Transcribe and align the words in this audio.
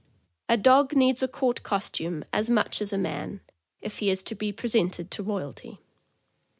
A 0.49 0.57
dog 0.57 0.95
needs 0.95 1.21
a 1.21 1.27
court 1.27 1.61
costume 1.61 2.25
as 2.33 2.49
much 2.49 2.81
as 2.81 2.91
a 2.91 2.97
man, 2.97 3.41
if 3.81 3.99
he 3.99 4.09
is 4.09 4.23
to 4.23 4.33
be 4.33 4.51
presented 4.51 5.11
to 5.11 5.21
royalty. 5.21 5.77